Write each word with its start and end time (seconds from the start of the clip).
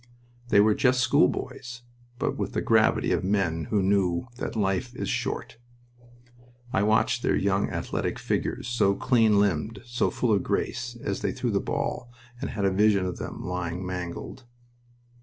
They 0.49 0.59
were 0.59 0.73
just 0.73 0.99
schoolboys, 0.99 1.83
but 2.17 2.35
with 2.35 2.53
the 2.53 2.61
gravity 2.63 3.11
of 3.11 3.23
men 3.23 3.65
who 3.65 3.83
knew 3.83 4.29
that 4.37 4.55
life 4.55 4.95
is 4.95 5.07
short. 5.07 5.57
I 6.73 6.81
watched 6.81 7.21
their 7.21 7.35
young 7.35 7.69
athletic 7.69 8.17
figures, 8.17 8.67
so 8.67 8.95
clean 8.95 9.39
limbed, 9.39 9.81
so 9.85 10.09
full 10.09 10.33
of 10.33 10.41
grace, 10.41 10.97
as 11.03 11.21
they 11.21 11.31
threw 11.31 11.51
the 11.51 11.59
ball, 11.59 12.11
and 12.39 12.49
had 12.49 12.65
a 12.65 12.71
vision 12.71 13.05
of 13.05 13.17
them 13.17 13.43
lying 13.45 13.85
mangled. 13.85 14.45